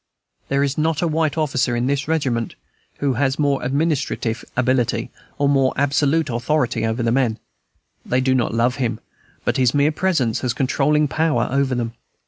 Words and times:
There 0.49 0.63
is 0.63 0.79
not 0.79 1.03
a 1.03 1.07
white 1.07 1.37
officer 1.37 1.75
in 1.75 1.85
this 1.85 2.07
regiment 2.07 2.55
who 2.97 3.13
has 3.13 3.37
more 3.37 3.61
administrative 3.61 4.43
ability, 4.57 5.11
or 5.37 5.47
more 5.47 5.73
absolute 5.77 6.27
authority 6.27 6.83
over 6.83 7.03
the 7.03 7.11
men; 7.11 7.37
they 8.03 8.19
do 8.19 8.33
not 8.33 8.51
love 8.51 8.77
him, 8.77 8.99
but 9.45 9.57
his 9.57 9.75
mere 9.75 9.91
presence 9.91 10.39
has 10.39 10.55
controlling 10.55 11.07
power 11.07 11.47
over 11.51 11.75
them. 11.75 11.93